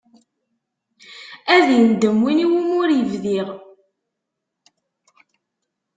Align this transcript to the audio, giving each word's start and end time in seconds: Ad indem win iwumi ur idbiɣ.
Ad 1.55 1.67
indem 1.79 2.17
win 2.23 2.43
iwumi 2.45 2.73
ur 2.81 2.89
idbiɣ. 2.99 3.47